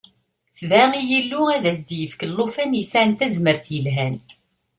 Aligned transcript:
Tedɛa 0.57 0.85
i 1.01 1.03
Yillu 1.09 1.41
ad 1.55 1.65
as-d-yefk 1.71 2.21
llufan 2.29 2.77
yesɛan 2.79 3.11
tazmert 3.19 3.65
yelhan. 3.73 4.15